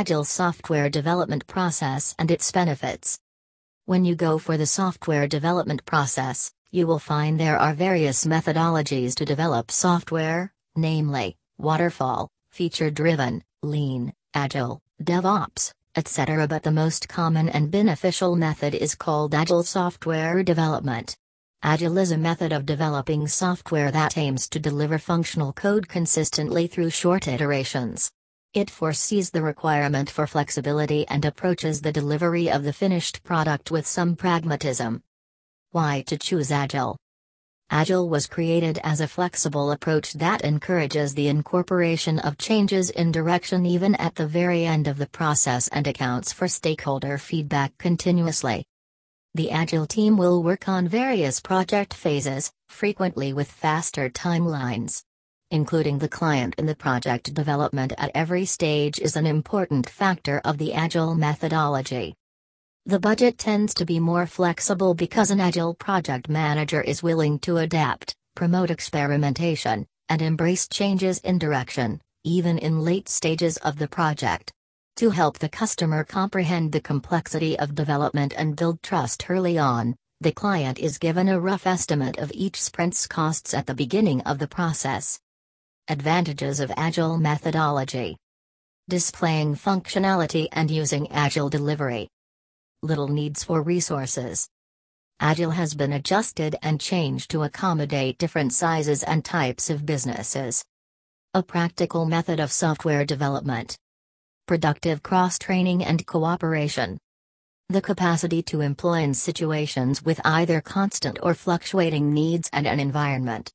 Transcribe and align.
Agile 0.00 0.24
software 0.24 0.88
development 0.88 1.46
process 1.46 2.14
and 2.18 2.30
its 2.30 2.50
benefits. 2.50 3.18
When 3.84 4.06
you 4.06 4.14
go 4.14 4.38
for 4.38 4.56
the 4.56 4.64
software 4.64 5.26
development 5.26 5.84
process, 5.84 6.50
you 6.70 6.86
will 6.86 6.98
find 6.98 7.38
there 7.38 7.58
are 7.58 7.74
various 7.74 8.24
methodologies 8.24 9.14
to 9.16 9.26
develop 9.26 9.70
software, 9.70 10.54
namely, 10.74 11.36
waterfall, 11.58 12.30
feature 12.50 12.90
driven, 12.90 13.44
lean, 13.62 14.14
agile, 14.32 14.80
DevOps, 15.04 15.74
etc. 15.94 16.48
But 16.48 16.62
the 16.62 16.72
most 16.72 17.06
common 17.06 17.50
and 17.50 17.70
beneficial 17.70 18.36
method 18.36 18.74
is 18.74 18.94
called 18.94 19.34
Agile 19.34 19.64
software 19.64 20.42
development. 20.42 21.14
Agile 21.62 21.98
is 21.98 22.10
a 22.10 22.16
method 22.16 22.52
of 22.52 22.64
developing 22.64 23.28
software 23.28 23.90
that 23.90 24.16
aims 24.16 24.48
to 24.48 24.58
deliver 24.58 24.96
functional 24.96 25.52
code 25.52 25.88
consistently 25.88 26.66
through 26.66 26.88
short 26.88 27.28
iterations. 27.28 28.10
It 28.52 28.68
foresees 28.68 29.30
the 29.30 29.42
requirement 29.42 30.10
for 30.10 30.26
flexibility 30.26 31.06
and 31.06 31.24
approaches 31.24 31.80
the 31.80 31.92
delivery 31.92 32.50
of 32.50 32.64
the 32.64 32.72
finished 32.72 33.22
product 33.22 33.70
with 33.70 33.86
some 33.86 34.16
pragmatism. 34.16 35.04
Why 35.70 36.02
to 36.08 36.18
choose 36.18 36.50
Agile? 36.50 36.96
Agile 37.70 38.08
was 38.08 38.26
created 38.26 38.80
as 38.82 39.00
a 39.00 39.06
flexible 39.06 39.70
approach 39.70 40.14
that 40.14 40.40
encourages 40.40 41.14
the 41.14 41.28
incorporation 41.28 42.18
of 42.18 42.38
changes 42.38 42.90
in 42.90 43.12
direction 43.12 43.64
even 43.64 43.94
at 43.94 44.16
the 44.16 44.26
very 44.26 44.64
end 44.64 44.88
of 44.88 44.98
the 44.98 45.06
process 45.06 45.68
and 45.68 45.86
accounts 45.86 46.32
for 46.32 46.48
stakeholder 46.48 47.18
feedback 47.18 47.78
continuously. 47.78 48.64
The 49.34 49.52
Agile 49.52 49.86
team 49.86 50.16
will 50.16 50.42
work 50.42 50.68
on 50.68 50.88
various 50.88 51.38
project 51.38 51.94
phases, 51.94 52.50
frequently 52.68 53.32
with 53.32 53.48
faster 53.48 54.10
timelines. 54.10 55.04
Including 55.52 55.98
the 55.98 56.08
client 56.08 56.54
in 56.58 56.66
the 56.66 56.76
project 56.76 57.34
development 57.34 57.92
at 57.98 58.12
every 58.14 58.44
stage 58.44 59.00
is 59.00 59.16
an 59.16 59.26
important 59.26 59.90
factor 59.90 60.40
of 60.44 60.58
the 60.58 60.72
Agile 60.72 61.16
methodology. 61.16 62.14
The 62.86 63.00
budget 63.00 63.36
tends 63.36 63.74
to 63.74 63.84
be 63.84 63.98
more 63.98 64.26
flexible 64.26 64.94
because 64.94 65.32
an 65.32 65.40
agile 65.40 65.74
project 65.74 66.28
manager 66.28 66.80
is 66.82 67.02
willing 67.02 67.40
to 67.40 67.56
adapt, 67.56 68.14
promote 68.36 68.70
experimentation, 68.70 69.88
and 70.08 70.22
embrace 70.22 70.68
changes 70.68 71.18
in 71.18 71.36
direction, 71.36 72.00
even 72.22 72.56
in 72.56 72.82
late 72.82 73.08
stages 73.08 73.56
of 73.56 73.76
the 73.76 73.88
project. 73.88 74.52
To 74.98 75.10
help 75.10 75.40
the 75.40 75.48
customer 75.48 76.04
comprehend 76.04 76.70
the 76.70 76.80
complexity 76.80 77.58
of 77.58 77.74
development 77.74 78.34
and 78.36 78.54
build 78.54 78.84
trust 78.84 79.28
early 79.28 79.58
on, 79.58 79.96
the 80.20 80.30
client 80.30 80.78
is 80.78 80.96
given 80.96 81.28
a 81.28 81.40
rough 81.40 81.66
estimate 81.66 82.18
of 82.18 82.30
each 82.32 82.62
sprint's 82.62 83.08
costs 83.08 83.52
at 83.52 83.66
the 83.66 83.74
beginning 83.74 84.20
of 84.20 84.38
the 84.38 84.46
process. 84.46 85.18
Advantages 85.88 86.60
of 86.60 86.70
Agile 86.76 87.18
methodology 87.18 88.16
Displaying 88.88 89.54
functionality 89.54 90.48
and 90.52 90.70
using 90.70 91.10
Agile 91.10 91.48
delivery 91.48 92.08
little 92.82 93.08
needs 93.08 93.44
for 93.44 93.60
resources. 93.60 94.48
Agile 95.20 95.50
has 95.50 95.74
been 95.74 95.92
adjusted 95.92 96.56
and 96.62 96.80
changed 96.80 97.30
to 97.30 97.42
accommodate 97.42 98.16
different 98.16 98.52
sizes 98.54 99.02
and 99.02 99.22
types 99.22 99.68
of 99.68 99.84
businesses. 99.84 100.64
A 101.34 101.42
practical 101.42 102.06
method 102.06 102.40
of 102.40 102.50
software 102.50 103.04
development. 103.04 103.76
Productive 104.46 105.02
cross 105.02 105.38
training 105.38 105.84
and 105.84 106.06
cooperation. 106.06 106.98
The 107.68 107.82
capacity 107.82 108.42
to 108.44 108.62
employ 108.62 109.00
in 109.02 109.12
situations 109.12 110.02
with 110.02 110.20
either 110.24 110.60
constant 110.60 111.18
or 111.22 111.34
fluctuating 111.34 112.14
needs 112.14 112.48
and 112.52 112.66
an 112.66 112.80
environment. 112.80 113.52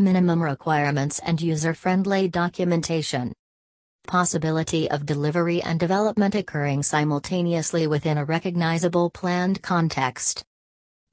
Minimum 0.00 0.40
requirements 0.40 1.18
and 1.18 1.42
user 1.42 1.74
friendly 1.74 2.28
documentation 2.28 3.32
possibility 4.06 4.90
of 4.90 5.04
delivery 5.04 5.60
and 5.60 5.78
development 5.78 6.34
occurring 6.34 6.82
simultaneously 6.82 7.86
within 7.86 8.16
a 8.16 8.24
recognizable 8.24 9.10
planned 9.10 9.60
context. 9.60 10.44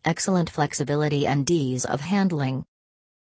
Excellent 0.05 0.49
flexibility 0.49 1.27
and 1.27 1.49
ease 1.51 1.83
of 1.83 1.99
handling. 1.99 2.63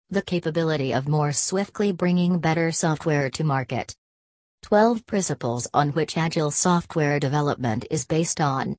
The 0.10 0.24
capability 0.24 0.94
of 0.94 1.08
more 1.08 1.32
swiftly 1.32 1.94
bringing 1.94 2.40
better 2.40 2.72
software 2.72 3.30
to 3.30 3.44
market. 3.44 3.96
12 4.64 5.06
principles 5.06 5.68
on 5.74 5.92
which 5.92 6.18
agile 6.18 6.52
software 6.52 7.20
development 7.20 7.86
is 7.90 8.06
based 8.06 8.42
on. 8.42 8.76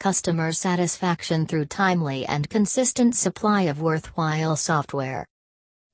Customer 0.00 0.50
satisfaction 0.50 1.46
through 1.46 1.66
timely 1.66 2.26
and 2.26 2.50
consistent 2.50 3.14
supply 3.14 3.62
of 3.62 3.80
worthwhile 3.80 4.56
software. 4.56 5.26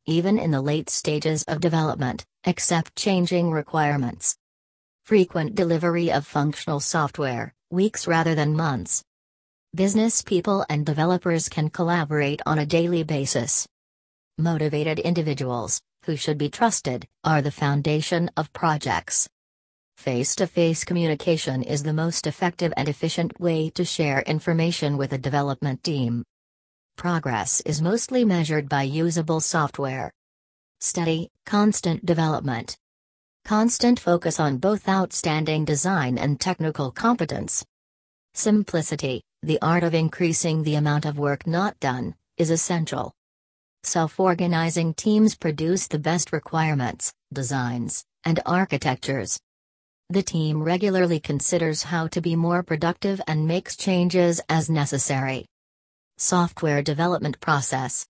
Even 0.06 0.36
in 0.36 0.50
the 0.50 0.60
late 0.60 0.90
stages 0.90 1.44
of 1.44 1.60
development, 1.60 2.24
accept 2.44 2.96
changing 2.96 3.52
requirements. 3.52 4.36
Frequent 5.04 5.54
delivery 5.54 6.10
of 6.10 6.26
functional 6.26 6.80
software, 6.80 7.54
weeks 7.70 8.08
rather 8.08 8.34
than 8.34 8.56
months. 8.56 9.04
Business 9.76 10.20
people 10.20 10.66
and 10.68 10.84
developers 10.84 11.48
can 11.48 11.70
collaborate 11.70 12.42
on 12.44 12.58
a 12.58 12.66
daily 12.66 13.04
basis. 13.04 13.68
Motivated 14.38 14.98
individuals, 14.98 15.80
who 16.04 16.16
should 16.16 16.36
be 16.36 16.48
trusted, 16.48 17.06
are 17.22 17.40
the 17.40 17.52
foundation 17.52 18.28
of 18.36 18.52
projects. 18.52 19.28
Face 19.96 20.34
to 20.34 20.48
face 20.48 20.82
communication 20.82 21.62
is 21.62 21.84
the 21.84 21.92
most 21.92 22.26
effective 22.26 22.72
and 22.76 22.88
efficient 22.88 23.38
way 23.38 23.70
to 23.70 23.84
share 23.84 24.22
information 24.22 24.96
with 24.96 25.12
a 25.12 25.18
development 25.18 25.84
team. 25.84 26.24
Progress 26.96 27.60
is 27.62 27.82
mostly 27.82 28.24
measured 28.24 28.68
by 28.68 28.82
usable 28.82 29.40
software 29.40 30.12
steady, 30.80 31.30
constant 31.46 32.04
development. 32.04 32.76
Constant 33.44 33.98
focus 34.00 34.38
on 34.40 34.58
both 34.58 34.88
outstanding 34.88 35.64
design 35.64 36.18
and 36.18 36.40
technical 36.40 36.90
competence. 36.90 37.64
Simplicity, 38.34 39.22
the 39.42 39.60
art 39.62 39.84
of 39.84 39.94
increasing 39.94 40.62
the 40.62 40.74
amount 40.74 41.04
of 41.04 41.18
work 41.18 41.46
not 41.46 41.78
done, 41.80 42.14
is 42.36 42.50
essential. 42.50 43.12
Self 43.84 44.18
organizing 44.20 44.94
teams 44.94 45.34
produce 45.34 45.86
the 45.86 45.98
best 45.98 46.32
requirements, 46.32 47.12
designs, 47.32 48.04
and 48.24 48.40
architectures. 48.46 49.40
The 50.10 50.22
team 50.22 50.62
regularly 50.62 51.20
considers 51.20 51.84
how 51.84 52.06
to 52.08 52.20
be 52.20 52.36
more 52.36 52.62
productive 52.62 53.20
and 53.26 53.46
makes 53.46 53.76
changes 53.76 54.40
as 54.48 54.68
necessary. 54.68 55.46
Software 56.24 56.82
development 56.82 57.40
process. 57.40 58.06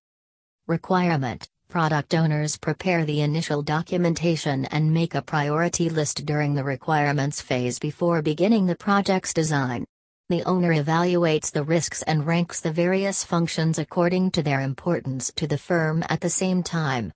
Requirement 0.69 1.49
Product 1.71 2.13
owners 2.13 2.59
prepare 2.59 3.07
the 3.07 3.23
initial 3.23 3.63
documentation 3.63 4.67
and 4.67 4.93
make 4.93 5.15
a 5.15 5.23
priority 5.23 5.89
list 5.89 6.27
during 6.27 6.53
the 6.53 6.63
requirements 6.63 7.41
phase 7.41 7.79
before 7.79 8.21
beginning 8.21 8.67
the 8.67 8.77
project's 8.77 9.33
design. 9.33 9.87
The 10.29 10.43
owner 10.43 10.75
evaluates 10.75 11.51
the 11.51 11.65
risks 11.65 12.03
and 12.03 12.27
ranks 12.27 12.61
the 12.61 12.71
various 12.71 13.25
functions 13.25 13.79
according 13.79 14.33
to 14.33 14.43
their 14.43 14.61
importance 14.61 15.33
to 15.37 15.47
the 15.47 15.57
firm 15.57 16.05
at 16.11 16.21
the 16.21 16.29
same 16.29 16.63
time. 16.63 17.13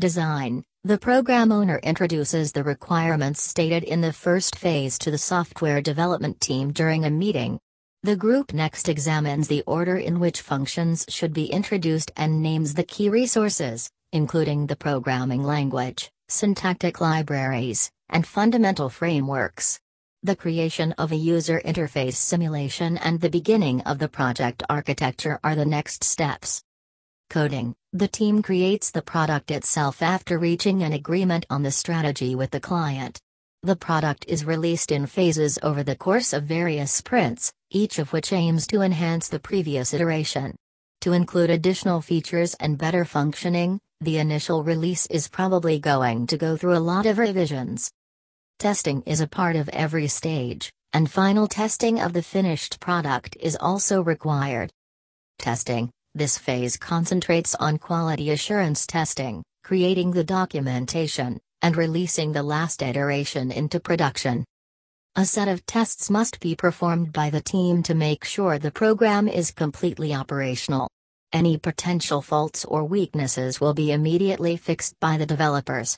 Design 0.00 0.64
The 0.82 0.98
program 0.98 1.52
owner 1.52 1.78
introduces 1.84 2.50
the 2.50 2.64
requirements 2.64 3.40
stated 3.40 3.84
in 3.84 4.00
the 4.00 4.12
first 4.12 4.56
phase 4.56 4.98
to 4.98 5.12
the 5.12 5.18
software 5.18 5.80
development 5.80 6.40
team 6.40 6.72
during 6.72 7.04
a 7.04 7.10
meeting. 7.10 7.60
The 8.06 8.14
group 8.14 8.54
next 8.54 8.88
examines 8.88 9.48
the 9.48 9.64
order 9.66 9.96
in 9.96 10.20
which 10.20 10.40
functions 10.40 11.04
should 11.08 11.32
be 11.32 11.46
introduced 11.46 12.12
and 12.16 12.40
names 12.40 12.74
the 12.74 12.84
key 12.84 13.08
resources, 13.08 13.90
including 14.12 14.68
the 14.68 14.76
programming 14.76 15.42
language, 15.42 16.12
syntactic 16.28 17.00
libraries, 17.00 17.90
and 18.08 18.24
fundamental 18.24 18.90
frameworks. 18.90 19.80
The 20.22 20.36
creation 20.36 20.92
of 20.92 21.10
a 21.10 21.16
user 21.16 21.60
interface 21.64 22.14
simulation 22.14 22.96
and 22.96 23.20
the 23.20 23.28
beginning 23.28 23.80
of 23.80 23.98
the 23.98 24.08
project 24.08 24.62
architecture 24.70 25.40
are 25.42 25.56
the 25.56 25.66
next 25.66 26.04
steps. 26.04 26.62
Coding 27.28 27.74
The 27.92 28.06
team 28.06 28.40
creates 28.40 28.92
the 28.92 29.02
product 29.02 29.50
itself 29.50 30.00
after 30.00 30.38
reaching 30.38 30.84
an 30.84 30.92
agreement 30.92 31.44
on 31.50 31.64
the 31.64 31.72
strategy 31.72 32.36
with 32.36 32.52
the 32.52 32.60
client. 32.60 33.20
The 33.66 33.74
product 33.74 34.26
is 34.28 34.44
released 34.44 34.92
in 34.92 35.06
phases 35.06 35.58
over 35.60 35.82
the 35.82 35.96
course 35.96 36.32
of 36.32 36.44
various 36.44 36.92
sprints, 36.92 37.52
each 37.68 37.98
of 37.98 38.12
which 38.12 38.32
aims 38.32 38.64
to 38.68 38.80
enhance 38.80 39.26
the 39.26 39.40
previous 39.40 39.92
iteration. 39.92 40.54
To 41.00 41.12
include 41.12 41.50
additional 41.50 42.00
features 42.00 42.54
and 42.60 42.78
better 42.78 43.04
functioning, 43.04 43.80
the 44.00 44.18
initial 44.18 44.62
release 44.62 45.06
is 45.06 45.26
probably 45.26 45.80
going 45.80 46.28
to 46.28 46.38
go 46.38 46.56
through 46.56 46.76
a 46.76 46.86
lot 46.92 47.06
of 47.06 47.18
revisions. 47.18 47.90
Testing 48.60 49.02
is 49.02 49.20
a 49.20 49.26
part 49.26 49.56
of 49.56 49.68
every 49.70 50.06
stage, 50.06 50.72
and 50.92 51.10
final 51.10 51.48
testing 51.48 52.00
of 52.00 52.12
the 52.12 52.22
finished 52.22 52.78
product 52.78 53.36
is 53.40 53.56
also 53.60 54.00
required. 54.00 54.70
Testing 55.40 55.90
This 56.14 56.38
phase 56.38 56.76
concentrates 56.76 57.56
on 57.56 57.78
quality 57.78 58.30
assurance 58.30 58.86
testing, 58.86 59.42
creating 59.64 60.12
the 60.12 60.22
documentation, 60.22 61.40
and 61.62 61.76
releasing 61.76 62.32
the 62.32 62.42
last 62.42 62.82
iteration 62.82 63.50
into 63.50 63.80
production. 63.80 64.44
A 65.16 65.24
set 65.24 65.48
of 65.48 65.64
tests 65.64 66.10
must 66.10 66.40
be 66.40 66.54
performed 66.54 67.12
by 67.12 67.30
the 67.30 67.40
team 67.40 67.82
to 67.84 67.94
make 67.94 68.24
sure 68.24 68.58
the 68.58 68.70
program 68.70 69.28
is 69.28 69.50
completely 69.50 70.12
operational. 70.12 70.90
Any 71.32 71.56
potential 71.56 72.20
faults 72.20 72.64
or 72.64 72.84
weaknesses 72.84 73.60
will 73.60 73.74
be 73.74 73.92
immediately 73.92 74.56
fixed 74.56 74.94
by 75.00 75.16
the 75.16 75.26
developers. 75.26 75.96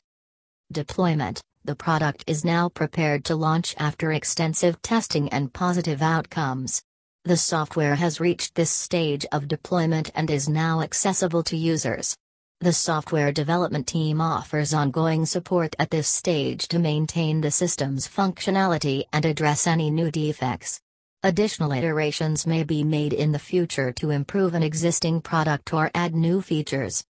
Deployment 0.71 1.41
The 1.65 1.75
product 1.75 2.25
is 2.27 2.45
now 2.45 2.69
prepared 2.69 3.25
to 3.25 3.35
launch 3.35 3.75
after 3.79 4.13
extensive 4.13 4.81
testing 4.83 5.29
and 5.31 5.53
positive 5.53 6.01
outcomes. 6.01 6.81
The 7.25 7.37
software 7.37 7.97
has 7.97 8.21
reached 8.21 8.55
this 8.55 8.71
stage 8.71 9.27
of 9.33 9.49
deployment 9.49 10.11
and 10.15 10.31
is 10.31 10.49
now 10.49 10.81
accessible 10.81 11.43
to 11.45 11.57
users. 11.57 12.17
The 12.61 12.73
software 12.73 13.31
development 13.31 13.87
team 13.87 14.21
offers 14.21 14.75
ongoing 14.75 15.27
support 15.27 15.77
at 15.79 15.91
this 15.91 16.09
stage 16.09 16.67
to 16.69 16.81
maintain 16.81 17.41
the 17.41 17.53
system's 17.53 18.09
functionality 18.09 19.05
and 19.13 19.25
address 19.25 19.69
any 19.69 19.93
new 19.93 20.11
defects. 20.11 20.81
Additional 21.23 21.71
iterations 21.71 22.49
may 22.49 22.65
be 22.65 22.83
made 22.83 23.13
in 23.13 23.31
the 23.31 23.39
future 23.39 23.93
to 23.93 24.11
improve 24.11 24.55
an 24.55 24.65
existing 24.65 25.21
product 25.21 25.73
or 25.73 25.93
add 25.95 26.17
new 26.17 26.43
features. 26.43 27.05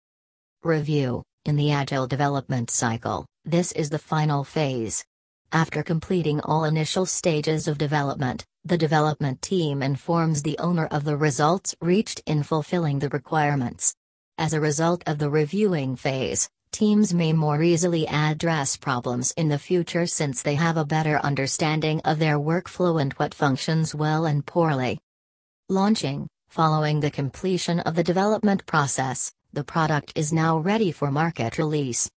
Review 0.64 1.24
In 1.46 1.56
the 1.56 1.72
Agile 1.72 2.08
development 2.08 2.70
cycle, 2.70 3.26
this 3.46 3.72
is 3.72 3.90
the 3.90 4.00
final 4.00 4.44
phase. 4.44 5.06
After 5.54 5.82
completing 5.82 6.42
all 6.42 6.66
initial 6.66 7.06
stages 7.06 7.70
of 7.70 7.78
development, 7.78 8.46
the 8.66 8.78
development 8.78 9.42
team 9.42 9.82
informs 9.82 10.44
the 10.44 10.60
owner 10.60 10.88
of 10.88 11.06
the 11.06 11.16
results 11.16 11.74
reached 11.80 12.22
in 12.26 12.44
fulfilling 12.44 13.00
the 13.00 13.08
requirements. 13.08 13.96
As 14.38 14.54
a 14.54 14.62
result 14.62 15.04
of 15.08 15.18
the 15.18 15.30
reviewing 15.30 15.96
phase, 15.96 16.50
teams 16.72 17.14
may 17.14 17.34
more 17.34 17.62
easily 17.64 18.08
address 18.08 18.78
problems 18.78 19.32
in 19.38 19.50
the 19.50 19.60
future 19.60 20.06
since 20.06 20.42
they 20.42 20.56
have 20.56 20.78
a 20.78 20.86
better 20.86 21.18
understanding 21.20 22.02
of 22.06 22.20
their 22.20 22.38
workflow 22.40 23.02
and 23.02 23.14
what 23.14 23.34
functions 23.34 23.96
well 23.96 24.26
and 24.26 24.46
poorly. 24.46 25.00
Launching 25.70 26.28
Following 26.50 27.02
the 27.02 27.12
completion 27.12 27.82
of 27.82 27.96
the 27.96 28.04
development 28.04 28.66
process, 28.66 29.32
the 29.54 29.64
product 29.64 30.14
is 30.16 30.32
now 30.32 30.58
ready 30.58 30.92
for 30.92 31.12
market 31.12 31.58
release. 31.58 32.10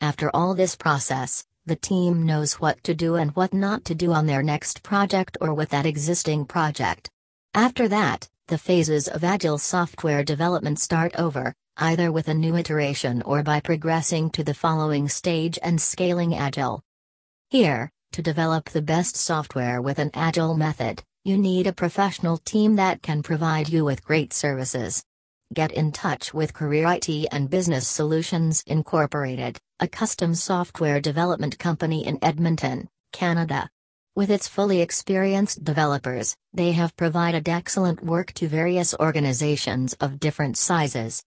After 0.00 0.30
all 0.34 0.54
this 0.54 0.74
process, 0.74 1.44
the 1.66 1.76
team 1.76 2.24
knows 2.24 2.54
what 2.54 2.82
to 2.84 2.94
do 2.94 3.16
and 3.16 3.30
what 3.36 3.52
not 3.52 3.84
to 3.84 3.94
do 3.94 4.12
on 4.12 4.26
their 4.26 4.42
next 4.42 4.82
project 4.82 5.36
or 5.40 5.52
with 5.54 5.68
that 5.68 5.86
existing 5.86 6.46
project. 6.46 7.10
After 7.54 7.88
that, 7.88 8.28
the 8.48 8.58
phases 8.58 9.08
of 9.08 9.22
Agile 9.22 9.58
software 9.58 10.24
development 10.24 10.78
start 10.78 11.14
over, 11.18 11.54
either 11.76 12.10
with 12.10 12.28
a 12.28 12.34
new 12.34 12.56
iteration 12.56 13.22
or 13.22 13.42
by 13.42 13.60
progressing 13.60 14.30
to 14.30 14.42
the 14.42 14.54
following 14.54 15.08
stage 15.08 15.58
and 15.62 15.80
scaling 15.80 16.34
Agile. 16.34 16.82
Here, 17.50 17.90
to 18.12 18.22
develop 18.22 18.70
the 18.70 18.82
best 18.82 19.16
software 19.16 19.80
with 19.80 19.98
an 19.98 20.10
Agile 20.14 20.56
method, 20.56 21.02
you 21.24 21.36
need 21.36 21.66
a 21.66 21.72
professional 21.72 22.38
team 22.38 22.76
that 22.76 23.02
can 23.02 23.22
provide 23.22 23.68
you 23.68 23.84
with 23.84 24.04
great 24.04 24.32
services. 24.32 25.04
Get 25.54 25.72
in 25.72 25.92
touch 25.92 26.34
with 26.34 26.54
Career 26.54 26.86
IT 26.92 27.08
and 27.30 27.48
Business 27.48 27.86
Solutions 27.86 28.62
Incorporated 28.66 29.58
a 29.80 29.86
custom 29.86 30.34
software 30.34 31.00
development 31.00 31.56
company 31.58 32.04
in 32.04 32.18
Edmonton, 32.20 32.88
Canada. 33.12 33.70
With 34.18 34.32
its 34.32 34.48
fully 34.48 34.80
experienced 34.80 35.62
developers, 35.62 36.34
they 36.52 36.72
have 36.72 36.96
provided 36.96 37.48
excellent 37.48 38.04
work 38.04 38.32
to 38.38 38.48
various 38.48 38.92
organizations 38.98 39.94
of 40.00 40.18
different 40.18 40.56
sizes. 40.56 41.14